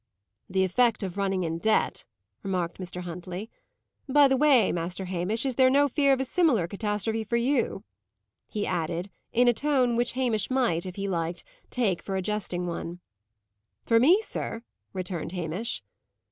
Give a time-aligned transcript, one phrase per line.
[0.49, 2.05] "The effect of running in debt,"
[2.41, 3.03] remarked Mr.
[3.03, 3.51] Huntley.
[4.09, 7.83] "By the way, Master Hamish, is there no fear of a similar catastrophe for you?"
[8.49, 12.65] he added, in a tone which Hamish might, if he liked, take for a jesting
[12.65, 12.99] one.
[13.85, 15.83] "For me, sir?" returned Hamish.